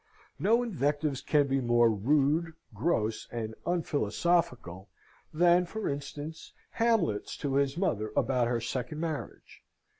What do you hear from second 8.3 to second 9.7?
her second marriage.